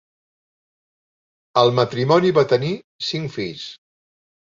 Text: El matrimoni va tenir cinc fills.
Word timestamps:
El 1.61 1.71
matrimoni 1.79 2.31
va 2.39 2.45
tenir 2.53 2.71
cinc 3.09 3.29
fills. 3.37 3.67